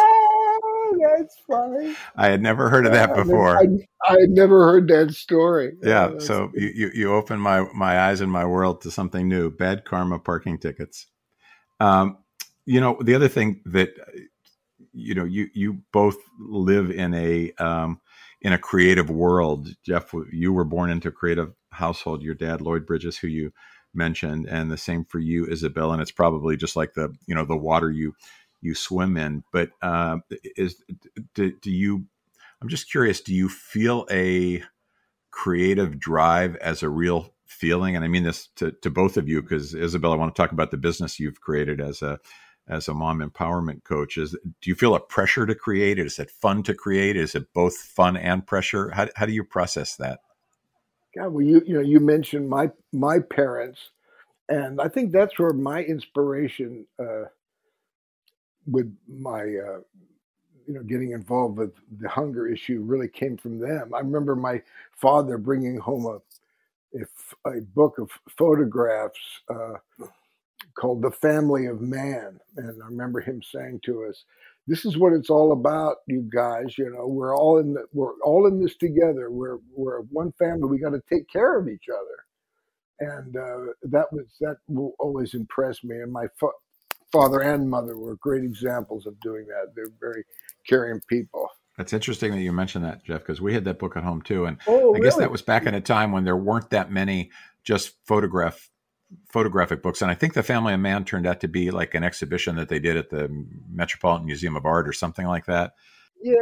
[1.16, 1.94] that's funny.
[2.16, 3.58] I had never heard of that before.
[3.58, 3.66] I,
[4.08, 5.72] I had never heard that story.
[5.82, 9.28] Yeah, oh, so you, you you opened my my eyes and my world to something
[9.28, 9.50] new.
[9.50, 11.06] Bad karma parking tickets.
[11.80, 12.18] Um,
[12.66, 13.90] you know, the other thing that
[14.92, 18.00] you know you you both live in a um,
[18.40, 19.68] in a creative world.
[19.84, 22.22] Jeff, you were born into a creative household.
[22.22, 23.52] Your dad, Lloyd Bridges, who you
[23.94, 25.92] mentioned, and the same for you, Isabel.
[25.92, 28.14] And it's probably just like the you know the water you
[28.64, 29.44] you swim in.
[29.52, 30.18] But uh,
[30.56, 30.82] is
[31.34, 32.06] do, do you?
[32.62, 33.20] I'm just curious.
[33.20, 34.62] Do you feel a
[35.30, 37.96] creative drive as a real feeling?
[37.96, 40.52] And I mean this to, to both of you because Isabel, I want to talk
[40.52, 42.18] about the business you've created as a
[42.68, 46.30] as a mom empowerment coach is do you feel a pressure to create is it
[46.30, 50.20] fun to create is it both fun and pressure how, how do you process that
[51.16, 53.78] God, well you you know you mentioned my my parents
[54.48, 57.24] and i think that's where my inspiration uh,
[58.66, 59.80] with my uh,
[60.66, 64.62] you know getting involved with the hunger issue really came from them i remember my
[65.00, 66.18] father bringing home a
[66.94, 69.74] a, a book of photographs uh,
[70.78, 72.40] called The Family of Man.
[72.56, 74.24] And I remember him saying to us,
[74.66, 76.78] this is what it's all about, you guys.
[76.78, 79.30] You know, we're all in the, we're all in this together.
[79.30, 80.68] We're we're one family.
[80.68, 82.36] We got to take care of each other,
[83.12, 85.96] and uh, that was that will always impress me.
[85.96, 86.26] And my
[87.14, 89.72] father and mother were great examples of doing that.
[89.74, 90.24] They're very
[90.68, 91.48] caring people.
[91.78, 94.44] That's interesting that you mentioned that, Jeff, because we had that book at home too,
[94.44, 97.30] and oh, I guess that was back in a time when there weren't that many
[97.64, 98.70] just photograph
[99.32, 100.02] photographic books.
[100.02, 102.68] And I think The Family of Man turned out to be like an exhibition that
[102.68, 103.28] they did at the
[103.70, 105.72] Metropolitan Museum of Art or something like that.
[106.22, 106.34] Yeah.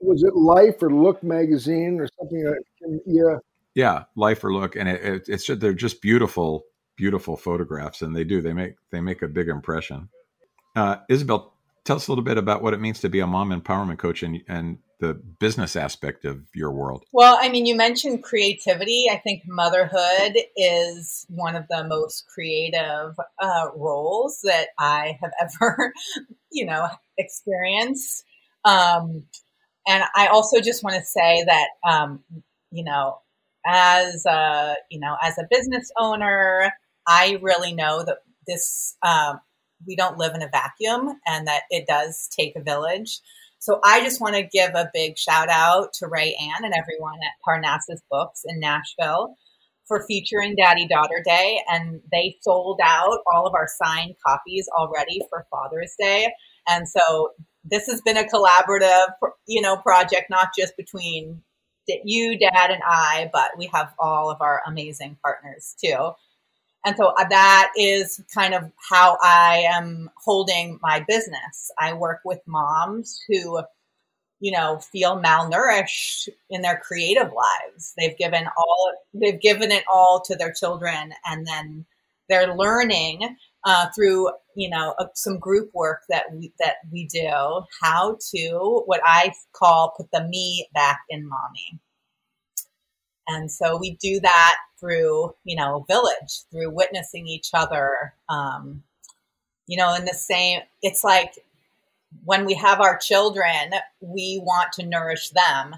[0.00, 2.44] Was it Life or Look magazine or something?
[2.44, 3.38] Like, yeah.
[3.74, 6.64] Yeah, Life or Look, and it, it, it's they're just beautiful,
[6.98, 10.10] beautiful photographs, and they do they make they make a big impression.
[10.76, 13.50] Uh, Isabel, tell us a little bit about what it means to be a mom
[13.50, 17.04] empowerment coach and and the business aspect of your world?
[17.12, 19.06] Well, I mean, you mentioned creativity.
[19.10, 25.92] I think motherhood is one of the most creative uh, roles that I have ever,
[26.50, 28.24] you know, experienced.
[28.64, 29.24] Um,
[29.86, 32.22] and I also just want to say that, um,
[32.70, 33.18] you know,
[33.66, 36.72] as a, you know, as a business owner,
[37.08, 39.40] I really know that this, um,
[39.86, 43.20] we don't live in a vacuum and that it does take a village.
[43.60, 47.18] So I just want to give a big shout out to Ray Ann and everyone
[47.24, 49.34] at Parnassus Books in Nashville
[49.86, 51.60] for featuring Daddy Daughter Day.
[51.68, 56.32] And they sold out all of our signed copies already for Father's Day.
[56.68, 57.30] And so
[57.64, 59.08] this has been a collaborative,
[59.46, 61.42] you know, project, not just between
[62.04, 66.12] you, Dad, and I, but we have all of our amazing partners too.
[66.84, 71.70] And so uh, that is kind of how I am holding my business.
[71.78, 73.60] I work with moms who,
[74.40, 77.94] you know, feel malnourished in their creative lives.
[77.98, 81.84] They've given all, they've given it all to their children and then
[82.28, 87.28] they're learning uh, through, you know, uh, some group work that we, that we do
[87.82, 91.80] how to, what I call put the me back in mommy.
[93.28, 98.14] And so we do that through, you know, village, through witnessing each other.
[98.28, 98.82] Um,
[99.66, 101.34] you know, in the same, it's like
[102.24, 105.76] when we have our children, we want to nourish them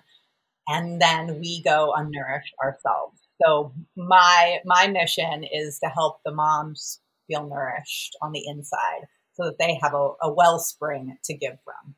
[0.69, 3.21] and then we go unnourished ourselves.
[3.43, 9.45] So my my mission is to help the moms feel nourished on the inside so
[9.45, 11.95] that they have a, a wellspring to give from.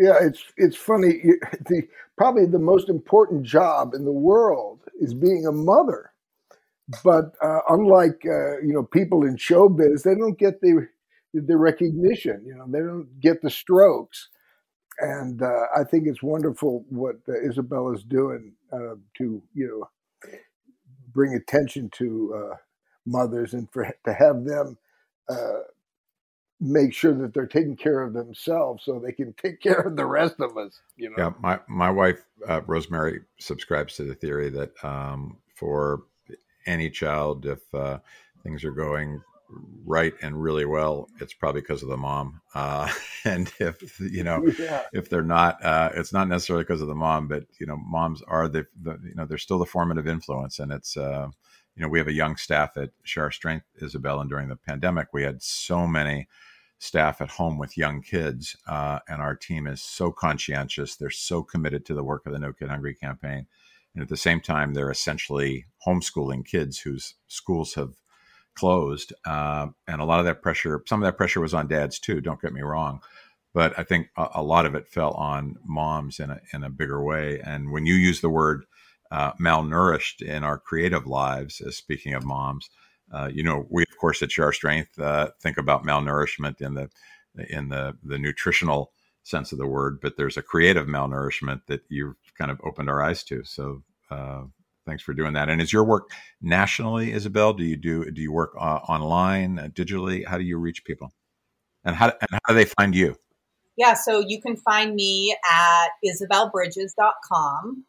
[0.00, 1.22] Yeah, it's it's funny.
[1.68, 6.12] The probably the most important job in the world is being a mother.
[7.04, 10.88] But uh, unlike uh, you know people in showbiz, they don't get the
[11.34, 12.44] the recognition.
[12.46, 14.28] You know, they don't get the strokes.
[15.00, 19.88] And uh, I think it's wonderful what uh, Isabella's doing uh, to you know
[21.12, 22.56] bring attention to uh,
[23.06, 24.76] mothers and for to have them
[26.60, 30.06] make sure that they're taking care of themselves so they can take care of the
[30.06, 30.80] rest of us.
[30.96, 31.16] You know.
[31.18, 36.02] Yeah, my my wife uh, Rosemary subscribes to the theory that um, for
[36.66, 37.98] any child, if uh,
[38.42, 39.22] things are going
[39.84, 42.40] right and really well, it's probably because of the mom.
[42.54, 42.88] Uh,
[43.24, 44.82] and if you know, yeah.
[44.92, 48.22] if they're not, uh, it's not necessarily because of the mom, but you know, moms
[48.28, 51.28] are the, the you know they're still the formative influence, and it's uh,
[51.74, 55.08] you know we have a young staff at Share Strength, Isabel, and during the pandemic
[55.12, 56.28] we had so many
[56.80, 60.96] staff at home with young kids, uh, and our team is so conscientious.
[60.96, 63.46] They're so committed to the work of the No Kid Hungry campaign,
[63.94, 67.94] and at the same time, they're essentially homeschooling kids whose schools have
[68.56, 71.98] closed, uh, and a lot of that pressure, some of that pressure was on dads
[71.98, 72.20] too.
[72.20, 73.00] Don't get me wrong,
[73.52, 76.70] but I think a, a lot of it fell on moms in a in a
[76.70, 77.40] bigger way.
[77.40, 78.64] And when you use the word
[79.10, 82.70] uh, malnourished in our creative lives, as speaking of moms,
[83.12, 86.90] uh, you know, we of course at Share Strength uh, think about malnourishment in the
[87.48, 88.92] in the the nutritional
[89.22, 93.02] sense of the word, but there's a creative malnourishment that you've kind of opened our
[93.02, 93.44] eyes to.
[93.44, 94.44] So uh,
[94.86, 95.48] thanks for doing that.
[95.48, 97.52] And is your work nationally, Isabel?
[97.52, 100.26] Do you do do you work uh, online, uh, digitally?
[100.26, 101.12] How do you reach people?
[101.84, 103.16] And how and how do they find you?
[103.76, 107.84] Yeah, so you can find me at isabelbridges.com.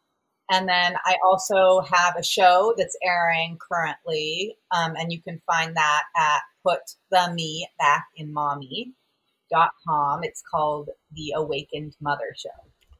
[0.50, 5.76] And then I also have a show that's airing currently, um, and you can find
[5.76, 10.24] that at Put the Me Back in Mommy.com.
[10.24, 12.50] It's called The Awakened Mother Show.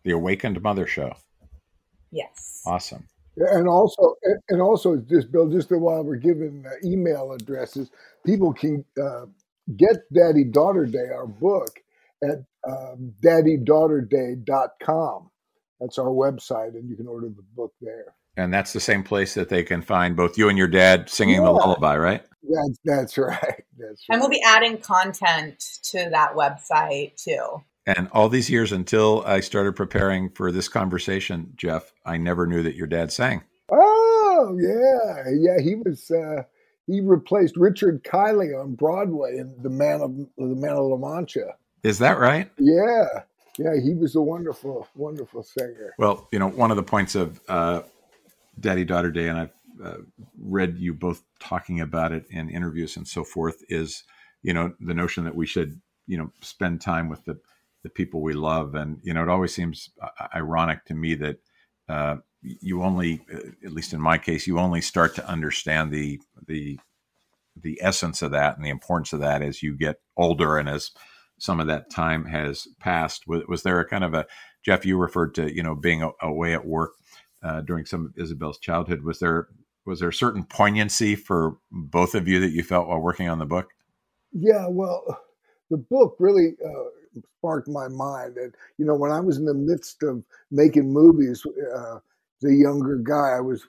[0.05, 1.15] The Awakened Mother Show.
[2.11, 2.63] Yes.
[2.67, 3.09] Awesome.
[3.37, 4.15] And also,
[4.51, 7.91] and also, just Bill, just a while we're giving uh, email addresses,
[8.27, 9.25] people can uh,
[9.77, 11.81] get Daddy Daughter Day, our book,
[12.23, 15.31] at um, daddydaughterday.com.
[15.83, 18.15] That's our website, and you can order the book there.
[18.37, 21.41] And that's the same place that they can find both you and your dad singing
[21.41, 21.47] yeah.
[21.47, 22.25] the lullaby, right?
[22.49, 23.65] That's that's right.
[23.79, 24.15] That's right.
[24.15, 27.63] and we'll be adding content to that website too.
[27.85, 32.63] And all these years until I started preparing for this conversation, Jeff, I never knew
[32.63, 33.43] that your dad sang.
[33.71, 35.61] Oh yeah, yeah.
[35.61, 36.45] He was uh,
[36.87, 41.57] he replaced Richard Kiley on Broadway in The Man of The Man of La Mancha.
[41.83, 42.51] Is that right?
[42.59, 43.25] Yeah,
[43.59, 43.77] yeah.
[43.81, 45.95] He was a wonderful, wonderful singer.
[45.99, 47.83] Well, you know, one of the points of uh,
[48.59, 49.99] Daddy Daughter Day, and I've uh,
[50.39, 54.05] read you both talking about it in interviews and so forth, is
[54.43, 57.39] you know the notion that we should you know spend time with the
[57.83, 58.75] the people we love.
[58.75, 61.39] And you know, it always seems uh, ironic to me that
[61.89, 66.21] uh, you only, uh, at least in my case, you only start to understand the
[66.47, 66.79] the
[67.57, 70.91] the essence of that and the importance of that as you get older and as
[71.39, 73.27] some of that time has passed.
[73.27, 74.27] Was, was there a kind of a
[74.65, 74.87] Jeff?
[74.87, 76.93] You referred to you know being away at work
[77.43, 79.03] uh, during some of Isabel's childhood.
[79.03, 79.49] Was there
[79.85, 83.39] was there a certain poignancy for both of you that you felt while working on
[83.39, 83.69] the book?
[84.33, 85.05] Yeah, well,
[85.71, 88.37] the book really uh, sparked my mind.
[88.37, 91.45] And you know, when I was in the midst of making movies,
[91.77, 91.99] uh,
[92.41, 93.67] the younger guy, I was,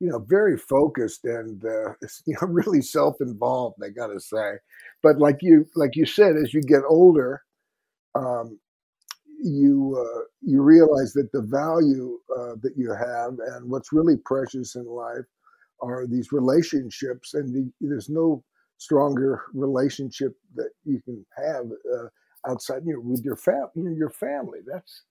[0.00, 1.92] you know, very focused and uh,
[2.26, 3.76] you know really self-involved.
[3.84, 4.58] I got to say,
[5.02, 7.42] but like you like you said, as you get older,
[8.14, 8.58] um,
[9.42, 14.74] you uh, you realize that the value uh, that you have and what's really precious
[14.74, 15.24] in life
[15.80, 18.42] are these relationships, and the, there's no
[18.78, 22.06] stronger relationship that you can have uh,
[22.50, 25.02] outside you know with your fam your family that's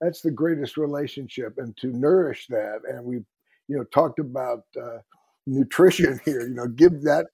[0.00, 3.20] that's the greatest relationship and to nourish that and we
[3.68, 4.98] you know talked about uh,
[5.46, 7.26] nutrition here you know give that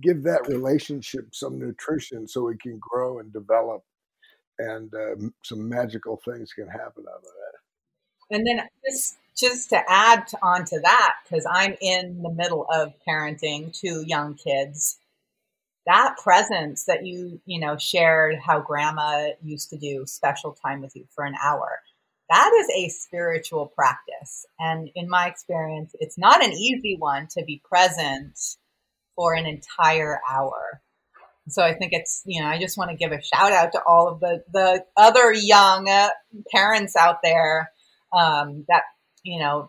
[0.00, 3.82] give that relationship some nutrition so it can grow and develop
[4.58, 8.36] and uh, some magical things can happen out of that.
[8.36, 12.92] And then just just to add on to that because i'm in the middle of
[13.06, 14.98] parenting two young kids
[15.86, 20.94] that presence that you you know shared how grandma used to do special time with
[20.94, 21.80] you for an hour
[22.30, 27.44] that is a spiritual practice and in my experience it's not an easy one to
[27.44, 28.38] be present
[29.16, 30.80] for an entire hour
[31.48, 33.80] so i think it's you know i just want to give a shout out to
[33.86, 36.08] all of the the other young uh,
[36.50, 37.70] parents out there
[38.12, 38.82] um, that
[39.22, 39.68] you know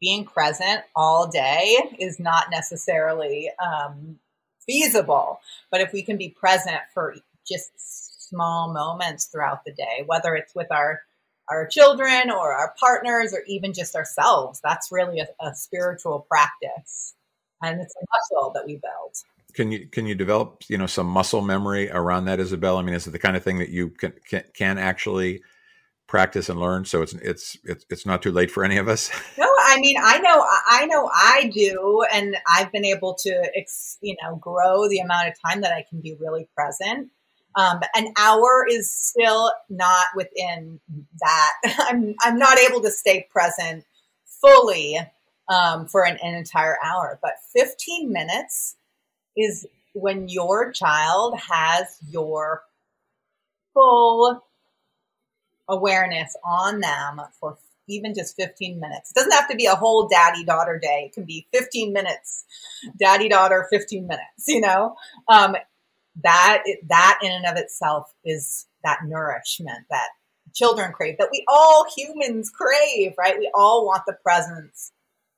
[0.00, 4.18] being present all day is not necessarily um,
[4.66, 5.40] feasible.
[5.70, 7.16] But if we can be present for
[7.46, 11.02] just small moments throughout the day, whether it's with our
[11.50, 17.14] our children or our partners or even just ourselves, that's really a, a spiritual practice,
[17.62, 19.14] and it's a muscle that we build.
[19.54, 22.76] Can you can you develop you know some muscle memory around that, Isabel?
[22.76, 25.42] I mean, is it the kind of thing that you can can, can actually
[26.08, 26.84] practice and learn.
[26.84, 29.10] So it's it's it's it's not too late for any of us.
[29.38, 33.98] No, I mean I know I know I do, and I've been able to ex,
[34.00, 37.10] you know grow the amount of time that I can be really present.
[37.58, 40.78] Um, an hour is still not within
[41.20, 41.52] that.
[41.88, 43.84] I'm I'm not able to stay present
[44.24, 44.96] fully
[45.48, 48.76] um, for an, an entire hour, but 15 minutes
[49.36, 52.62] is when your child has your
[53.74, 54.44] full
[55.68, 59.10] awareness on them for even just 15 minutes.
[59.10, 61.06] It doesn't have to be a whole daddy daughter day.
[61.06, 62.44] It can be 15 minutes,
[63.00, 64.94] daddy daughter 15 minutes, you know?
[65.28, 65.56] Um,
[66.22, 70.08] that, that in and of itself is that nourishment that
[70.54, 73.38] children crave, that we all humans crave, right?
[73.38, 74.92] We all want the presence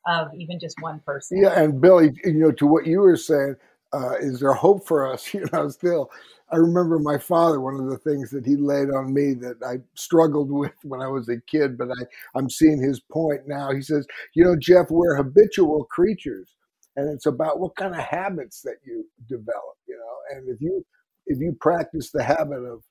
[0.06, 1.42] of even just one person.
[1.42, 1.60] Yeah.
[1.60, 3.56] And Billy, you know, to what you were saying,
[3.92, 5.34] uh, is there hope for us?
[5.34, 6.10] You know, still,
[6.52, 9.78] I remember my father, one of the things that he laid on me that I
[9.94, 12.04] struggled with when I was a kid, but I,
[12.38, 13.72] I'm seeing his point now.
[13.72, 16.54] He says, you know, Jeff, we're habitual creatures.
[16.96, 20.36] And it's about what kind of habits that you develop, you know.
[20.38, 20.84] And if you
[21.26, 22.82] if you practice the habit of,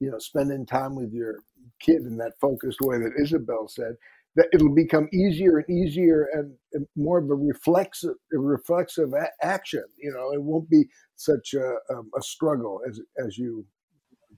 [0.00, 1.36] you know, spending time with your
[1.80, 3.94] kid in that focused way that Isabel said,
[4.36, 6.54] that it'll become easier and easier and,
[6.96, 9.84] more of a reflexive, a reflexive a- action.
[9.96, 10.84] You know, it won't be
[11.16, 13.64] such a, um, a struggle as as you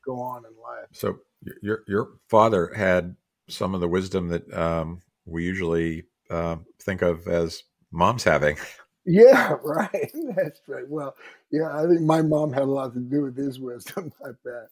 [0.05, 0.87] go on in life.
[0.93, 1.19] So
[1.63, 3.17] your your father had
[3.49, 8.57] some of the wisdom that um, we usually uh, think of as moms having.
[9.07, 10.13] Yeah, right.
[10.37, 10.89] That's right.
[10.89, 11.15] Well,
[11.53, 14.13] yeah, I think my mom had a lot to do with his wisdom.
[14.25, 14.69] I bet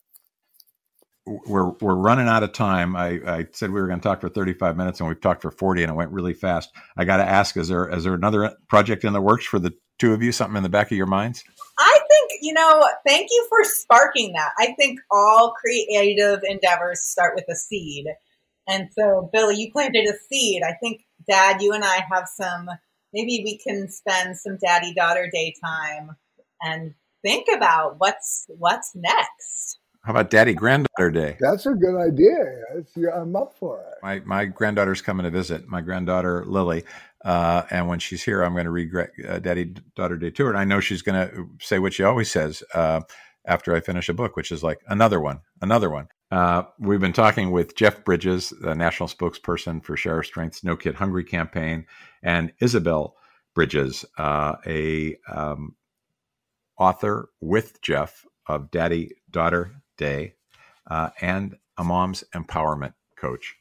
[1.26, 2.96] we're we're running out of time.
[2.96, 5.50] I, I said we were going to talk for 35 minutes, and we've talked for
[5.50, 6.70] 40, and it went really fast.
[6.96, 9.74] I got to ask: Is there is there another project in the works for the
[9.98, 10.32] two of you?
[10.32, 11.44] Something in the back of your minds?
[11.78, 12.86] I think you know.
[13.06, 14.52] Thank you for sparking that.
[14.58, 18.06] I think all creative endeavors start with a seed,
[18.68, 20.62] and so Billy, you planted a seed.
[20.62, 22.70] I think Dad, you and I have some.
[23.12, 26.16] Maybe we can spend some daddy daughter day time
[26.62, 29.78] and think about what's what's next.
[30.04, 31.36] How about Daddy Granddaughter Day?
[31.40, 33.12] That's a good idea.
[33.14, 33.98] I'm up for it.
[34.02, 35.68] My my granddaughter's coming to visit.
[35.68, 36.84] My granddaughter Lily,
[37.24, 38.90] uh, and when she's here, I'm going to read
[39.28, 40.50] uh, Daddy Daughter Day to her.
[40.50, 43.00] And I know she's going to say what she always says uh,
[43.44, 46.08] after I finish a book, which is like another one, another one.
[46.30, 50.76] Uh, we've been talking with Jeff Bridges, the national spokesperson for Share Our Strength's No
[50.76, 51.86] Kid Hungry campaign,
[52.22, 53.16] and Isabel
[53.54, 55.74] Bridges, uh, a um,
[56.76, 60.34] author with Jeff of Daddy Daughter Day,
[60.90, 63.56] uh, and a mom's empowerment coach.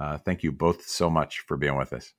[0.00, 2.14] Uh, thank you both so much for being with us.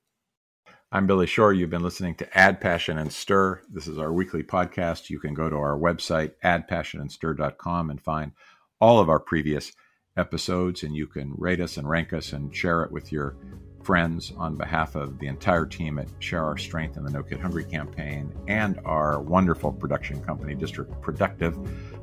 [0.92, 1.52] I'm Billy Shore.
[1.52, 3.60] You've been listening to Add Passion and Stir.
[3.70, 5.10] This is our weekly podcast.
[5.10, 8.32] You can go to our website, addpassionandstir.com, and find
[8.80, 9.72] all of our previous
[10.16, 13.36] episodes, and you can rate us and rank us and share it with your
[13.82, 17.40] friends on behalf of the entire team at Share Our Strength and the No Kid
[17.40, 21.56] Hungry campaign and our wonderful production company, District Productive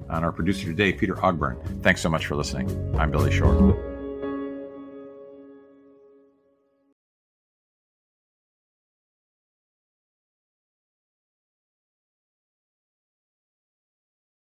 [0.10, 1.84] and our producer today, Peter Ogburn.
[1.84, 2.96] Thanks so much for listening.
[2.98, 3.97] I'm Billy Shore.